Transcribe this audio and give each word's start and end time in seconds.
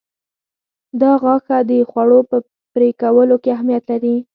دا 1.01 1.11
غاښه 1.23 1.57
د 1.69 1.71
خوړو 1.89 2.19
په 2.29 2.37
پرې 2.73 2.89
کولو 3.01 3.35
کې 3.43 3.49
اهمیت 3.55 3.83
لري. 3.91 4.15